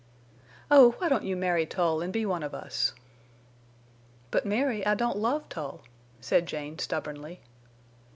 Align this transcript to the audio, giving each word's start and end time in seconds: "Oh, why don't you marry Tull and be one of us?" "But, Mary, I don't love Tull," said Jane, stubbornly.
"Oh, 0.71 0.93
why 0.93 1.09
don't 1.09 1.25
you 1.25 1.35
marry 1.35 1.67
Tull 1.67 2.01
and 2.01 2.11
be 2.11 2.25
one 2.25 2.41
of 2.41 2.55
us?" 2.55 2.95
"But, 4.31 4.47
Mary, 4.47 4.83
I 4.83 4.95
don't 4.95 5.19
love 5.19 5.47
Tull," 5.47 5.83
said 6.19 6.47
Jane, 6.47 6.79
stubbornly. 6.79 7.39